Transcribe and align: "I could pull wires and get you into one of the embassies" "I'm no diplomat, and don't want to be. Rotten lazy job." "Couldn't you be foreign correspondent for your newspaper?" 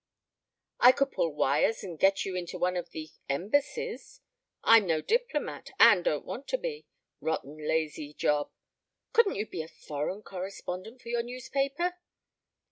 "I 0.79 0.93
could 0.93 1.11
pull 1.11 1.35
wires 1.35 1.83
and 1.83 1.99
get 1.99 2.25
you 2.25 2.35
into 2.35 2.57
one 2.57 2.75
of 2.75 2.89
the 2.89 3.11
embassies" 3.29 4.21
"I'm 4.63 4.87
no 4.87 4.99
diplomat, 4.99 5.69
and 5.79 6.03
don't 6.03 6.25
want 6.25 6.47
to 6.47 6.57
be. 6.57 6.87
Rotten 7.19 7.67
lazy 7.67 8.11
job." 8.15 8.49
"Couldn't 9.13 9.35
you 9.35 9.45
be 9.45 9.63
foreign 9.67 10.23
correspondent 10.23 11.01
for 11.03 11.09
your 11.09 11.21
newspaper?" 11.21 11.99